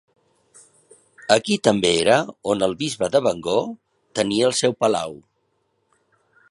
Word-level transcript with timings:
Aquí 1.35 1.57
també 1.67 1.91
era 2.05 2.15
on 2.53 2.65
el 2.69 2.73
bisbe 2.81 3.11
de 3.17 3.23
Bangor 3.27 3.63
tenia 4.21 4.51
el 4.51 4.59
seu 4.63 4.77
palau. 4.85 5.17